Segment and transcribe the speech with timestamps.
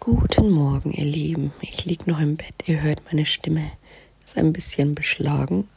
[0.00, 1.52] Guten Morgen, ihr Lieben.
[1.60, 2.54] Ich liege noch im Bett.
[2.64, 3.70] Ihr hört meine Stimme.
[4.24, 5.68] Ist ein bisschen beschlagen.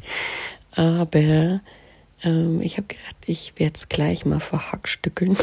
[0.72, 1.60] Aber
[2.24, 5.36] ähm, ich habe gedacht, ich werde es gleich mal verhackstückeln.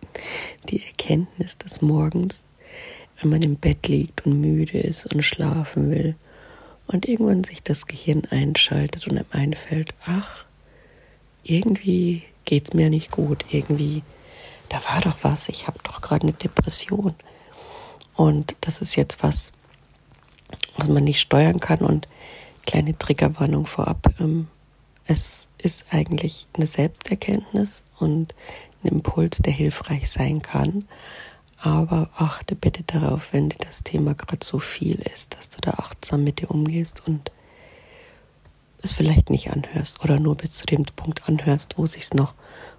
[0.68, 2.44] Die Erkenntnis des Morgens,
[3.20, 6.16] wenn man im Bett liegt und müde ist und schlafen will.
[6.88, 10.44] Und irgendwann sich das Gehirn einschaltet und einem einfällt, ach,
[11.44, 13.44] irgendwie geht es mir nicht gut.
[13.52, 14.02] Irgendwie,
[14.70, 15.48] da war doch was.
[15.48, 17.14] Ich habe doch gerade eine Depression.
[18.14, 19.52] Und das ist jetzt was,
[20.76, 21.80] was man nicht steuern kann.
[21.80, 22.08] Und
[22.66, 24.14] kleine Triggerwarnung vorab.
[24.20, 24.48] Ähm,
[25.06, 28.34] es ist eigentlich eine Selbsterkenntnis und
[28.82, 30.88] ein Impuls, der hilfreich sein kann.
[31.58, 35.72] Aber achte bitte darauf, wenn dir das Thema gerade so viel ist, dass du da
[35.72, 37.30] achtsam mit dir umgehst und
[38.82, 42.34] es vielleicht nicht anhörst oder nur bis zu dem Punkt anhörst, wo sich's noch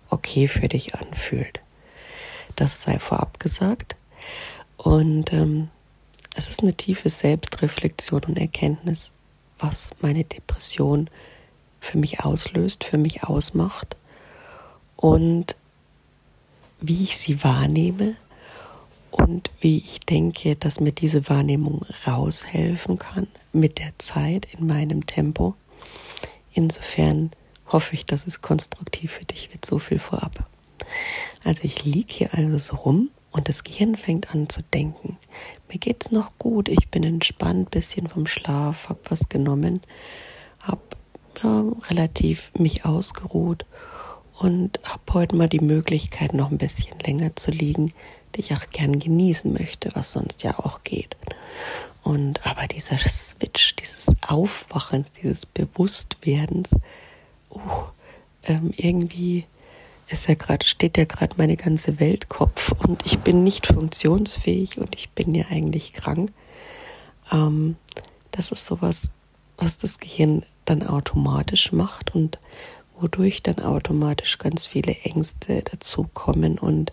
[0.10, 1.62] okay für dich anfühlt.
[2.56, 3.96] Das sei vorab gesagt.
[4.78, 5.70] Und ähm,
[6.36, 9.14] es ist eine tiefe Selbstreflexion und Erkenntnis,
[9.60, 11.10] was meine Depression
[11.80, 13.96] für mich auslöst, für mich ausmacht
[14.96, 15.56] und
[16.82, 18.16] wie ich sie wahrnehme
[19.12, 25.06] und wie ich denke, dass mir diese Wahrnehmung raushelfen kann mit der Zeit in meinem
[25.06, 25.56] Tempo.
[26.52, 27.32] Insofern
[27.68, 29.66] hoffe ich, dass es konstruktiv für dich wird.
[29.66, 30.48] So viel vorab.
[31.44, 35.18] Also ich liege hier also so rum und das Gehirn fängt an zu denken.
[35.70, 39.82] Mir geht's noch gut, ich bin entspannt, bisschen vom Schlaf, hab was genommen,
[40.62, 40.80] hab
[41.44, 43.66] ja, relativ mich ausgeruht
[44.40, 47.94] und hab heute mal die Möglichkeit, noch ein bisschen länger zu liegen,
[48.34, 51.18] die ich auch gern genießen möchte, was sonst ja auch geht.
[52.04, 56.70] Und aber dieser Switch, dieses Aufwachens, dieses Bewusstwerdens,
[57.52, 57.60] uh,
[58.44, 59.46] ähm, irgendwie
[60.08, 64.78] ist ja gerade, steht ja gerade meine ganze Welt Kopf und ich bin nicht funktionsfähig
[64.78, 66.32] und ich bin ja eigentlich krank.
[67.32, 67.76] Ähm,
[68.32, 69.10] das ist sowas,
[69.58, 72.40] was das Gehirn dann automatisch macht und
[73.00, 76.92] wodurch dann automatisch ganz viele Ängste dazukommen und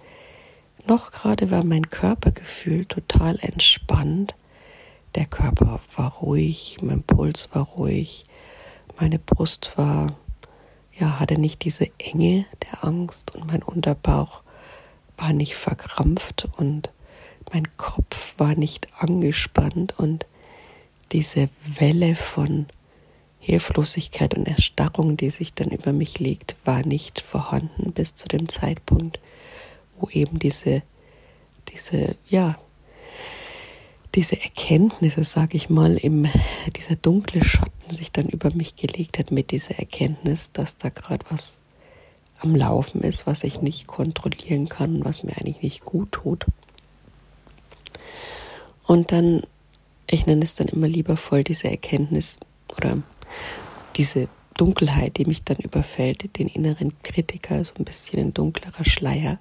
[0.87, 4.34] noch gerade war mein Körpergefühl total entspannt.
[5.14, 8.25] Der Körper war ruhig, mein Puls war ruhig,
[8.98, 10.16] meine Brust war
[11.02, 14.42] ja, hatte nicht diese Enge der Angst und mein Unterbauch
[15.16, 16.92] war nicht verkrampft und
[17.52, 20.26] mein Kopf war nicht angespannt und
[21.10, 22.66] diese Welle von
[23.40, 28.48] Hilflosigkeit und Erstarrung, die sich dann über mich legt, war nicht vorhanden bis zu dem
[28.48, 29.19] Zeitpunkt,
[29.98, 30.82] wo eben diese,
[31.72, 32.56] diese, ja,
[34.15, 36.28] diese Erkenntnisse, sage ich mal, im,
[36.77, 41.25] dieser dunkle Schatten sich dann über mich gelegt hat mit dieser Erkenntnis, dass da gerade
[41.31, 41.61] was
[42.41, 46.47] am Laufen ist, was ich nicht kontrollieren kann was mir eigentlich nicht gut tut.
[48.87, 49.43] Und dann,
[50.06, 52.41] ich nenne es dann immer liebevoll diese Erkenntnis
[52.77, 52.99] oder
[53.97, 59.39] diese Dunkelheit, die mich dann überfällt, den inneren Kritiker, so ein bisschen ein dunklerer Schleier,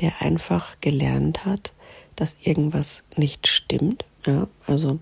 [0.00, 1.72] der einfach gelernt hat,
[2.16, 4.04] dass irgendwas nicht stimmt.
[4.26, 4.98] Ja, also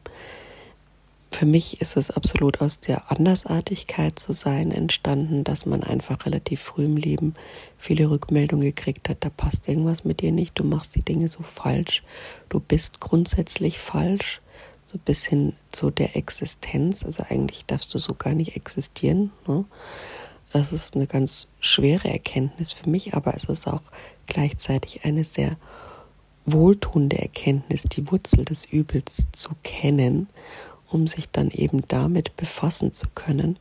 [1.35, 6.61] für mich ist es absolut aus der Andersartigkeit zu sein entstanden, dass man einfach relativ
[6.61, 7.35] früh im Leben
[7.77, 11.43] viele Rückmeldungen gekriegt hat, da passt irgendwas mit dir nicht, du machst die Dinge so
[11.43, 12.05] falsch,
[12.51, 14.41] du bist grundsätzlich falsch,
[14.85, 19.33] so bis hin zu der Existenz, also eigentlich darfst du so gar nicht existieren.
[19.49, 19.65] Ne?
[20.53, 23.83] Das ist eine ganz schwere Erkenntnis für mich, aber es ist auch
[24.27, 25.57] gleichzeitig eine sehr
[26.47, 30.29] wohltuende Erkenntnis, die Wurzel des Übels zu kennen,
[30.91, 33.59] um sich dann eben damit befassen zu können.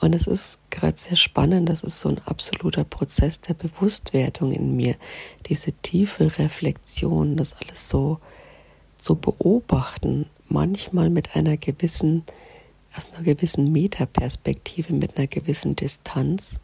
[0.00, 4.76] Und es ist gerade sehr spannend, das ist so ein absoluter Prozess der Bewusstwerdung in
[4.76, 4.96] mir,
[5.46, 8.18] diese tiefe Reflexion, das alles so
[8.98, 12.24] zu beobachten, manchmal mit einer gewissen,
[12.96, 16.58] aus einer gewissen Metaperspektive, mit einer gewissen Distanz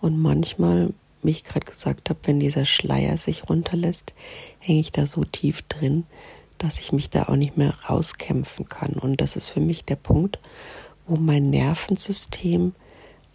[0.00, 4.14] und manchmal wie ich gerade gesagt habe, wenn dieser Schleier sich runterlässt,
[4.58, 6.04] hänge ich da so tief drin,
[6.58, 8.92] dass ich mich da auch nicht mehr rauskämpfen kann.
[8.92, 10.38] Und das ist für mich der Punkt,
[11.06, 12.74] wo mein Nervensystem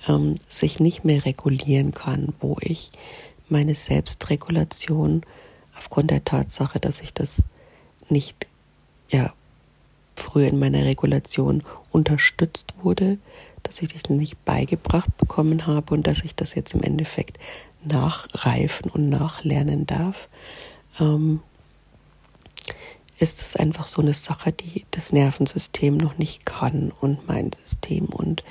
[0.08, 2.92] ähm, sich nicht mehr regulieren kann, wo ich
[3.50, 5.24] meine Selbstregulation
[5.78, 7.48] aufgrund der Tatsache, dass ich das
[8.10, 8.48] nicht
[9.10, 9.34] ja
[10.16, 13.18] früher in meiner Regulation unterstützt wurde,
[13.68, 17.38] dass ich das nicht beigebracht bekommen habe und dass ich das jetzt im Endeffekt
[17.84, 20.30] nachreifen und nachlernen darf,
[21.00, 21.42] ähm,
[23.20, 28.06] ist es einfach so eine Sache, die das Nervensystem noch nicht kann und mein System.
[28.06, 28.44] Und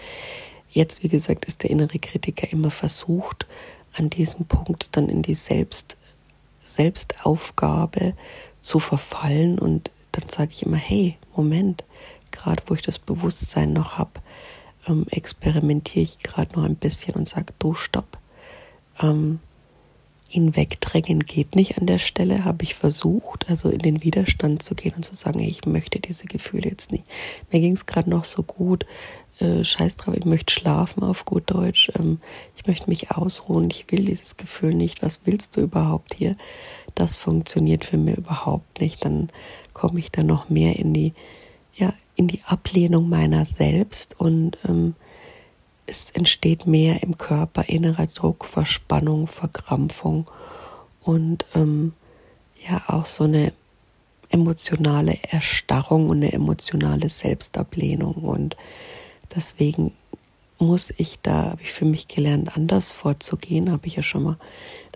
[0.69, 3.47] jetzt, wie gesagt, ist der innere Kritiker immer versucht,
[3.95, 5.97] an diesem Punkt dann in die Selbst,
[6.61, 8.13] Selbstaufgabe
[8.61, 11.85] zu verfallen und dann sage ich immer, hey, Moment,
[12.33, 14.21] gerade wo ich das Bewusstsein noch habe,
[14.87, 18.19] ähm, experimentiere ich gerade noch ein bisschen und sage, du stopp.
[19.01, 19.41] Ähm,
[20.29, 24.75] ihn wegdrängen geht nicht an der Stelle, habe ich versucht, also in den Widerstand zu
[24.75, 27.05] gehen und zu sagen, ich möchte diese Gefühle jetzt nicht.
[27.53, 28.87] Mir ging es gerade noch so gut,
[29.39, 32.21] äh, scheiß drauf, ich möchte schlafen auf gut Deutsch, ähm,
[32.57, 36.37] ich möchte mich ausruhen, ich will dieses Gefühl nicht, was willst du überhaupt hier?
[36.95, 39.29] Das funktioniert für mich überhaupt nicht, dann
[39.75, 41.13] komme ich dann noch mehr in die,
[41.77, 44.95] ja, in die Ablehnung meiner selbst und ähm,
[45.87, 50.27] es entsteht mehr im Körper innerer Druck, Verspannung, Verkrampfung
[51.01, 51.93] und ähm,
[52.69, 53.53] ja auch so eine
[54.31, 58.57] emotionale Erstarrung und eine emotionale Selbstablehnung und
[59.35, 59.93] Deswegen
[60.59, 64.39] muss ich da, habe ich für mich gelernt, anders vorzugehen, habe ich ja schon mal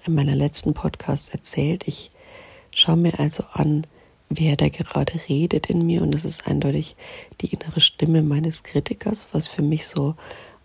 [0.07, 1.87] in meiner letzten Podcast erzählt.
[1.87, 2.11] Ich
[2.75, 3.87] schaue mir also an,
[4.31, 6.97] wer da gerade redet in mir und das ist eindeutig
[7.41, 10.15] die innere Stimme meines Kritikers, was für mich so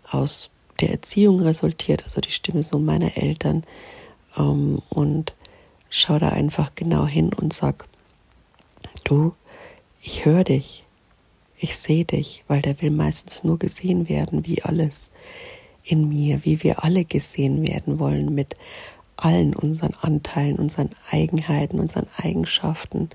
[0.08, 3.64] aus der Erziehung resultiert, also die Stimme so meiner Eltern
[4.36, 5.34] ähm, und
[5.90, 7.86] schaue da einfach genau hin und sag,
[9.04, 9.34] du,
[10.00, 10.84] ich höre dich,
[11.58, 15.10] ich sehe dich, weil der will meistens nur gesehen werden, wie alles
[15.82, 18.56] in mir, wie wir alle gesehen werden wollen mit
[19.16, 23.10] allen unseren Anteilen, unseren Eigenheiten, unseren Eigenschaften.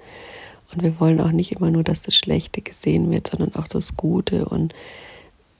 [0.73, 3.97] Und wir wollen auch nicht immer nur, dass das Schlechte gesehen wird, sondern auch das
[3.97, 4.45] Gute.
[4.45, 4.73] Und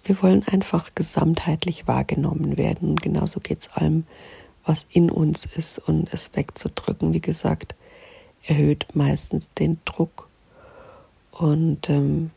[0.04, 2.90] wir wollen einfach gesamtheitlich wahrgenommen werden.
[2.90, 4.06] Und genauso geht es allem,
[4.66, 5.80] was in uns ist.
[5.80, 7.76] Und es wegzudrücken, wie gesagt,
[8.44, 10.28] erhöht meistens den Druck.
[11.32, 12.32] Und ähm,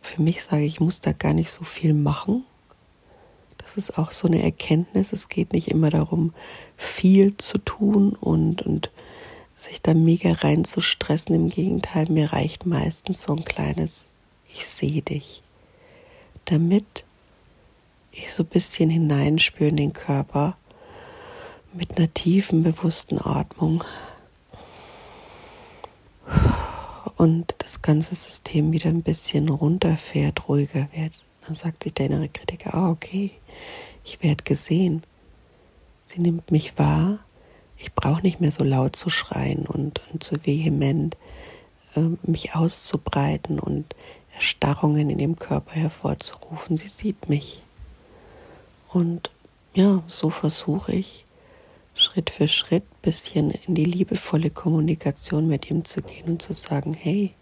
[0.00, 2.44] für mich sage ich, ich muss da gar nicht so viel machen.
[3.66, 5.12] Das ist auch so eine Erkenntnis.
[5.12, 6.32] Es geht nicht immer darum,
[6.76, 8.92] viel zu tun und, und
[9.56, 11.34] sich da mega rein zu stressen.
[11.34, 14.08] Im Gegenteil, mir reicht meistens so ein kleines
[14.46, 15.42] Ich sehe dich.
[16.44, 17.04] Damit
[18.12, 20.56] ich so ein bisschen hineinspüre in den Körper
[21.72, 23.82] mit einer tiefen, bewussten Atmung
[27.16, 31.14] und das ganze System wieder ein bisschen runterfährt, ruhiger wird.
[31.46, 33.30] Dann sagt sich der innere Kritiker, ah, okay,
[34.04, 35.02] ich werde gesehen.
[36.04, 37.20] Sie nimmt mich wahr.
[37.76, 41.16] Ich brauche nicht mehr so laut zu schreien und, und so vehement
[41.94, 43.94] äh, mich auszubreiten und
[44.34, 46.76] Erstarrungen in dem Körper hervorzurufen.
[46.76, 47.62] Sie sieht mich.
[48.88, 49.30] Und
[49.74, 51.24] ja, so versuche ich
[51.94, 56.92] Schritt für Schritt bisschen in die liebevolle Kommunikation mit ihm zu gehen und zu sagen,
[56.92, 57.34] hey,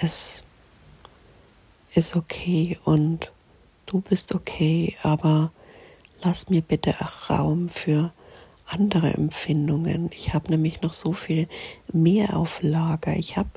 [0.00, 0.42] es
[1.94, 3.32] ist okay und
[3.86, 5.52] du bist okay, aber
[6.22, 8.12] lass mir bitte auch Raum für
[8.66, 10.10] andere Empfindungen.
[10.16, 11.48] Ich habe nämlich noch so viel
[11.92, 13.16] mehr auf Lager.
[13.16, 13.50] Ich habe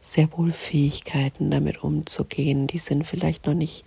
[0.00, 2.66] sehr wohl Fähigkeiten, damit umzugehen.
[2.66, 3.84] Die sind vielleicht noch nicht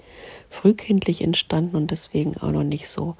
[0.50, 3.16] frühkindlich entstanden und deswegen auch noch nicht so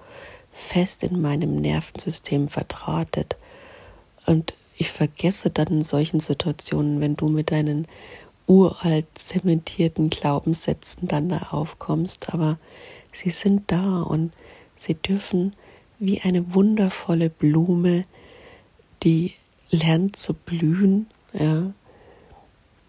[0.52, 3.38] fest in meinem Nervensystem verdrahtet.
[4.26, 7.88] Und ich vergesse dann in solchen Situationen, wenn du mit deinen
[8.48, 12.58] uralt zementierten Glaubenssätzen dann da aufkommst, aber
[13.14, 14.32] sie sind da und
[14.78, 15.54] sie dürfen
[16.00, 18.06] wie eine wundervolle Blume,
[19.04, 19.34] die
[19.70, 21.72] lernt zu blühen, ja,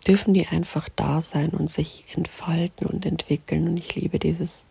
[0.07, 3.69] dürfen die einfach da sein und sich entfalten und entwickeln.
[3.69, 4.65] Und ich liebe dieses,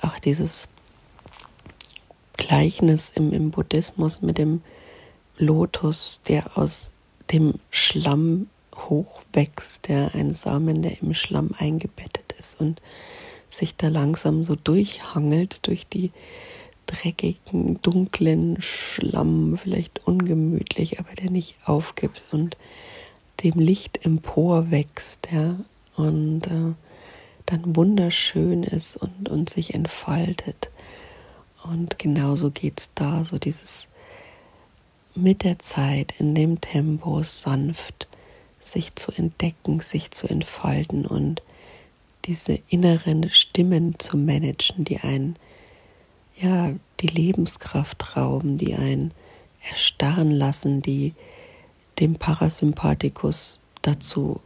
[0.00, 0.68] auch dieses
[2.36, 4.62] Gleichnis im, im Buddhismus mit dem
[5.38, 6.92] Lotus, der aus
[7.30, 8.48] dem Schlamm
[8.88, 12.80] hochwächst, der ein Samen, der im Schlamm eingebettet ist und
[13.48, 16.10] sich da langsam so durchhangelt durch die
[16.86, 22.56] dreckigen, dunklen Schlamm, vielleicht ungemütlich, aber der nicht aufgibt und
[23.42, 25.56] dem Licht emporwächst, ja,
[25.96, 26.74] und äh,
[27.46, 30.70] dann wunderschön ist und, und sich entfaltet.
[31.64, 33.88] Und genauso geht es da, so dieses
[35.14, 38.08] mit der Zeit, in dem Tempo sanft
[38.60, 41.42] sich zu entdecken, sich zu entfalten und
[42.26, 45.36] diese inneren Stimmen zu managen, die einen
[46.36, 49.12] ja die Lebenskraft rauben, die einen
[49.68, 51.14] erstarren lassen, die
[51.98, 54.40] dem Parasympathikus dazu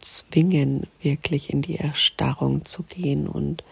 [0.00, 3.62] zwingen, wirklich in die Erstarrung zu gehen und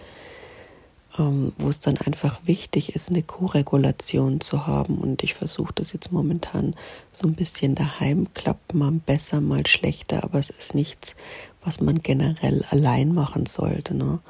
[1.17, 4.99] wo es dann einfach wichtig ist, eine Co-Regulation zu haben.
[4.99, 6.75] Und ich versuche das jetzt momentan
[7.13, 11.17] so ein bisschen daheim, klappt mal besser, mal schlechter, aber es ist nichts,
[11.65, 13.95] was man generell allein machen sollte.
[13.95, 14.21] Ne?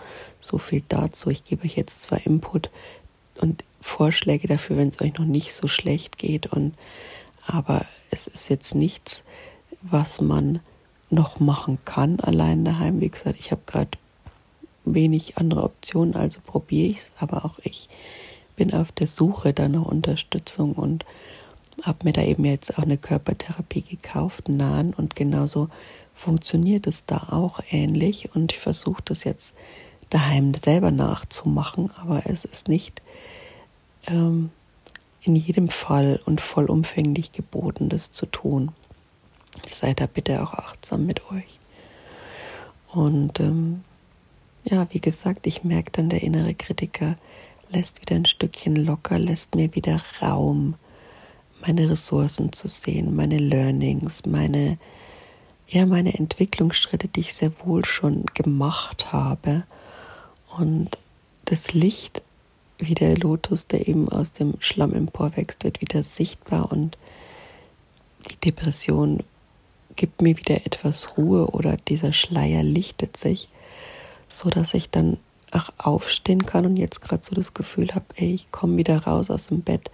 [0.41, 1.29] So viel dazu.
[1.31, 2.71] Ich gebe euch jetzt zwar Input
[3.37, 6.75] und Vorschläge dafür, wenn es euch noch nicht so schlecht geht und
[7.47, 9.25] aber es ist jetzt nichts,
[9.83, 10.61] was man
[11.09, 13.01] noch machen kann allein daheim.
[13.01, 13.91] Wie gesagt, ich habe gerade
[14.95, 17.89] wenig andere Optionen, also probiere ich es, aber auch ich
[18.57, 21.05] bin auf der Suche da nach Unterstützung und
[21.83, 25.69] habe mir da eben jetzt auch eine Körpertherapie gekauft, Nahen und genauso
[26.15, 29.55] funktioniert es da auch ähnlich und ich versuche das jetzt
[30.11, 33.01] daheim selber nachzumachen, aber es ist nicht
[34.07, 34.51] ähm,
[35.23, 38.73] in jedem Fall und vollumfänglich geboten, das zu tun.
[39.69, 41.59] Seid da bitte auch achtsam mit euch.
[42.93, 43.85] Und ähm,
[44.71, 47.17] ja, wie gesagt, ich merke dann, der innere Kritiker
[47.69, 50.75] lässt wieder ein Stückchen locker, lässt mir wieder Raum,
[51.61, 54.79] meine Ressourcen zu sehen, meine Learnings, meine,
[55.67, 59.65] ja, meine Entwicklungsschritte, die ich sehr wohl schon gemacht habe.
[60.57, 60.99] Und
[61.45, 62.23] das Licht,
[62.79, 66.97] wie der Lotus, der eben aus dem Schlamm emporwächst, wird wieder sichtbar und
[68.31, 69.23] die Depression
[69.97, 73.49] gibt mir wieder etwas Ruhe oder dieser Schleier lichtet sich,
[74.31, 75.19] so dass ich dann
[75.51, 79.31] auch aufstehen kann und jetzt gerade so das Gefühl habe, ey, ich komme wieder raus
[79.31, 79.91] aus dem Bett.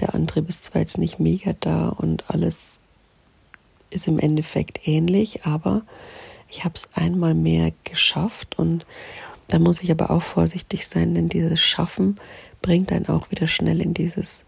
[0.00, 2.80] Der Antrieb ist zwar jetzt nicht mega da und alles
[3.90, 5.82] ist im Endeffekt ähnlich, aber
[6.48, 8.86] ich habe es einmal mehr geschafft und
[9.48, 12.18] da muss ich aber auch vorsichtig sein, denn dieses Schaffen
[12.62, 14.44] bringt einen auch wieder schnell in dieses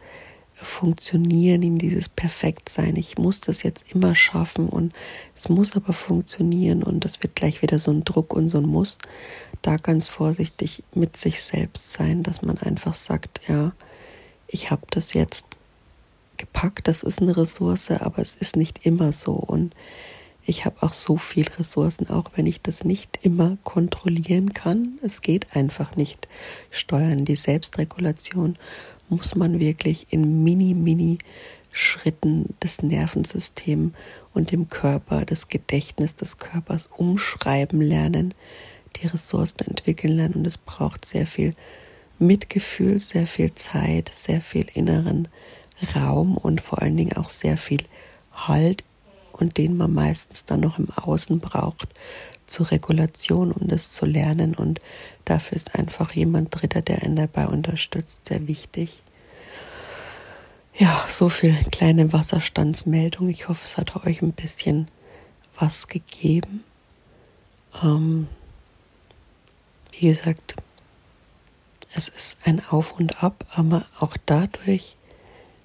[0.64, 2.96] Funktionieren, in dieses Perfektsein.
[2.96, 4.94] Ich muss das jetzt immer schaffen und
[5.34, 8.66] es muss aber funktionieren und das wird gleich wieder so ein Druck und so ein
[8.66, 8.96] Muss.
[9.60, 13.72] Da ganz vorsichtig mit sich selbst sein, dass man einfach sagt, ja,
[14.46, 15.44] ich habe das jetzt
[16.36, 19.74] gepackt, das ist eine Ressource, aber es ist nicht immer so und
[20.46, 24.98] ich habe auch so viel Ressourcen, auch wenn ich das nicht immer kontrollieren kann.
[25.02, 26.28] Es geht einfach nicht.
[26.70, 28.56] Steuern, die Selbstregulation
[29.08, 31.18] muss man wirklich in mini, mini
[31.72, 33.92] Schritten das Nervensystem
[34.32, 38.32] und dem Körper, das Gedächtnis des Körpers umschreiben lernen,
[38.96, 41.54] die Ressourcen entwickeln lernen und es braucht sehr viel
[42.18, 45.28] Mitgefühl, sehr viel Zeit, sehr viel inneren
[45.94, 47.82] Raum und vor allen Dingen auch sehr viel
[48.32, 48.84] Halt
[49.36, 51.88] und den man meistens dann noch im Außen braucht
[52.46, 54.54] zur Regulation, um das zu lernen.
[54.54, 54.80] Und
[55.24, 59.02] dafür ist einfach jemand Dritter, der einen dabei unterstützt, sehr wichtig.
[60.74, 63.28] Ja, so viel kleine Wasserstandsmeldung.
[63.28, 64.88] Ich hoffe, es hat euch ein bisschen
[65.58, 66.64] was gegeben.
[67.82, 68.28] Ähm,
[69.92, 70.56] wie gesagt,
[71.94, 74.96] es ist ein Auf und Ab, aber auch dadurch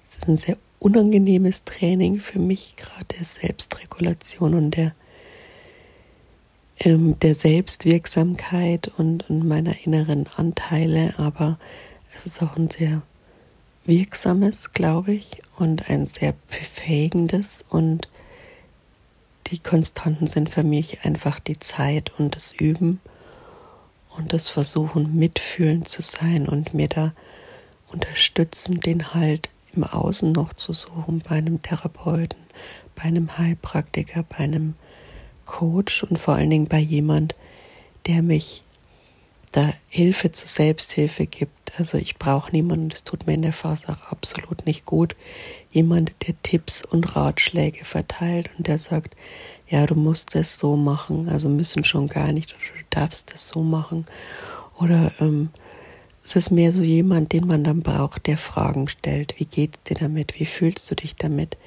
[0.03, 4.95] ist es ein sehr unangenehmes Training für mich, gerade der Selbstregulation und der,
[6.79, 11.13] ähm, der Selbstwirksamkeit und, und meiner inneren Anteile.
[11.17, 11.59] Aber
[12.15, 13.03] es ist auch ein sehr
[13.85, 17.63] wirksames, glaube ich, und ein sehr befähigendes.
[17.69, 18.09] Und
[19.47, 22.99] die Konstanten sind für mich einfach die Zeit und das Üben
[24.17, 27.13] und das Versuchen, mitfühlend zu sein und mir da
[27.91, 32.39] unterstützend den Halt im Außen noch zu suchen, bei einem Therapeuten,
[32.95, 34.75] bei einem Heilpraktiker, bei einem
[35.45, 37.35] Coach und vor allen Dingen bei jemand,
[38.07, 38.63] der mich
[39.51, 41.77] da Hilfe zur Selbsthilfe gibt.
[41.77, 45.15] Also ich brauche niemanden, das tut mir in der Phase auch absolut nicht gut.
[45.71, 49.15] Jemand, der Tipps und Ratschläge verteilt und der sagt,
[49.67, 52.55] ja, du musst das so machen, also müssen schon gar nicht, du
[52.89, 54.05] darfst das so machen.
[54.79, 55.49] Oder ähm,
[56.31, 59.35] es ist mehr so jemand, den man dann braucht, der Fragen stellt.
[59.37, 60.39] Wie geht's dir damit?
[60.39, 61.57] Wie fühlst du dich damit?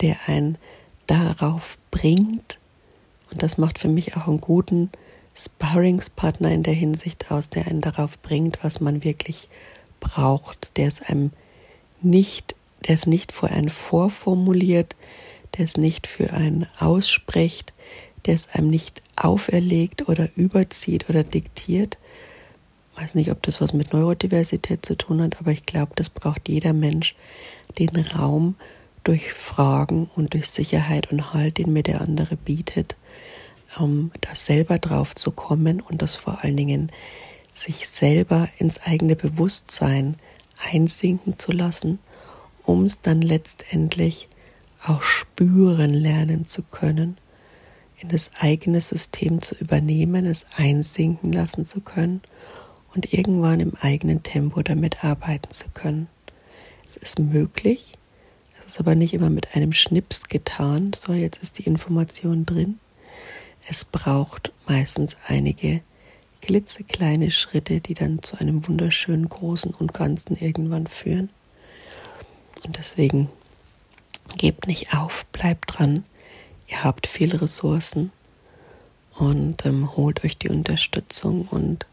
[0.00, 0.58] Der einen
[1.06, 2.58] darauf bringt.
[3.30, 4.90] Und das macht für mich auch einen guten
[5.36, 9.48] Sparringspartner in der Hinsicht aus, der einen darauf bringt, was man wirklich
[10.00, 10.76] braucht.
[10.76, 11.30] Der es einem
[12.00, 12.54] nicht,
[12.86, 14.96] der es nicht vor einen vorformuliert,
[15.56, 17.72] der es nicht für einen ausspricht,
[18.26, 21.98] der es einem nicht auferlegt oder überzieht oder diktiert,
[22.96, 26.48] weiß nicht, ob das was mit Neurodiversität zu tun hat, aber ich glaube, das braucht
[26.48, 27.16] jeder Mensch,
[27.78, 28.56] den Raum
[29.04, 32.96] durch Fragen und durch Sicherheit und Halt, den mir der andere bietet,
[33.78, 36.92] um da selber drauf zu kommen und das vor allen Dingen
[37.54, 40.16] sich selber ins eigene Bewusstsein
[40.72, 41.98] einsinken zu lassen,
[42.64, 44.28] um es dann letztendlich
[44.86, 47.16] auch spüren lernen zu können,
[47.98, 52.20] in das eigene System zu übernehmen, es einsinken lassen zu können
[52.94, 56.08] und irgendwann im eigenen Tempo damit arbeiten zu können.
[56.86, 57.92] Es ist möglich,
[58.58, 62.78] es ist aber nicht immer mit einem Schnips getan, so jetzt ist die Information drin.
[63.68, 65.82] Es braucht meistens einige
[66.42, 71.30] klitzekleine Schritte, die dann zu einem wunderschönen Großen und Ganzen irgendwann führen.
[72.66, 73.30] Und deswegen
[74.36, 76.04] gebt nicht auf, bleibt dran.
[76.66, 78.12] ihr habt viele Ressourcen
[79.14, 81.86] und ähm, holt euch die Unterstützung und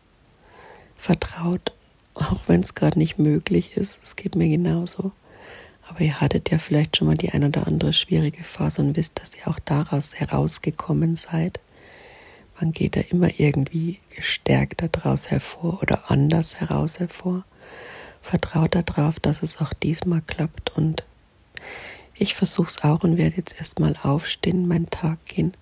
[1.00, 1.72] vertraut,
[2.14, 4.04] auch wenn es gerade nicht möglich ist.
[4.04, 5.12] Es geht mir genauso.
[5.88, 9.20] Aber ihr hattet ja vielleicht schon mal die ein oder andere schwierige Phase und wisst,
[9.20, 11.60] dass ihr auch daraus herausgekommen seid.
[12.60, 17.44] Man geht da immer irgendwie gestärkt daraus hervor oder anders heraus hervor.
[18.22, 21.04] Vertraut darauf, dass es auch diesmal klappt und
[22.14, 25.54] ich versuche es auch und werde jetzt erstmal aufstehen, meinen Tag gehen,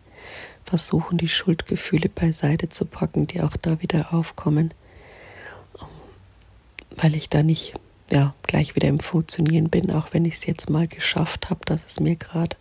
[0.66, 4.74] versuchen die Schuldgefühle beiseite zu packen, die auch da wieder aufkommen,
[6.98, 7.74] weil ich da nicht
[8.12, 11.86] ja, gleich wieder im Funktionieren bin, auch wenn ich es jetzt mal geschafft habe, dass
[11.86, 12.56] es mir gerade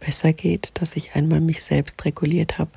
[0.00, 2.70] besser geht, dass ich einmal mich selbst reguliert habe,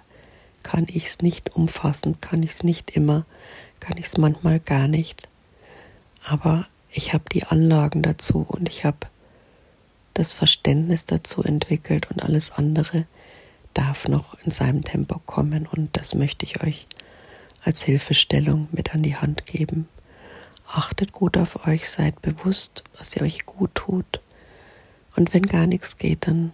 [0.64, 3.26] kann ich es nicht umfassen, kann ich es nicht immer,
[3.80, 5.28] kann ich es manchmal gar nicht.
[6.24, 9.08] Aber ich habe die Anlagen dazu und ich habe
[10.14, 13.06] das Verständnis dazu entwickelt und alles andere
[13.74, 16.86] darf noch in seinem Tempo kommen und das möchte ich euch
[17.64, 19.88] als Hilfestellung mit an die Hand geben.
[20.66, 24.22] Achtet gut auf euch, seid bewusst, was ihr euch gut tut.
[25.16, 26.54] Und wenn gar nichts geht, dann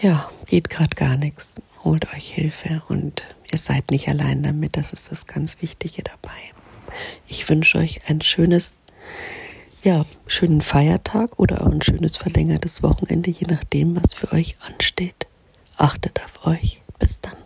[0.00, 1.54] ja, geht gerade gar nichts.
[1.84, 4.76] Holt euch Hilfe und ihr seid nicht allein damit.
[4.76, 6.30] Das ist das ganz Wichtige dabei.
[7.26, 8.76] Ich wünsche euch ein schönes,
[9.82, 15.26] ja, schönen Feiertag oder auch ein schönes verlängertes Wochenende, je nachdem, was für euch ansteht.
[15.76, 16.80] Achtet auf euch.
[16.98, 17.41] Bis dann.